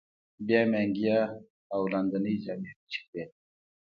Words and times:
بیا 0.45 0.61
مې 0.69 0.77
انګیا 0.83 1.19
او 1.73 1.81
لاندینۍ 1.91 2.35
جامې 2.43 2.71
وچې 2.77 3.01
کړې. 3.07 3.23